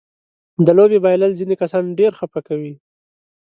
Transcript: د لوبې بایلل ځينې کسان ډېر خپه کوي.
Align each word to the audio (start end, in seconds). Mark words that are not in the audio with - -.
د 0.65 0.67
لوبې 0.77 0.97
بایلل 1.03 1.31
ځينې 1.39 1.55
کسان 1.61 1.83
ډېر 1.99 2.11
خپه 2.19 2.39
کوي. 2.47 2.73